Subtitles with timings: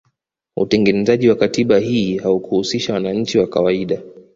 [0.57, 4.01] Utengenezaji wa katiba hii haukuhusisha wananchi wa kawaida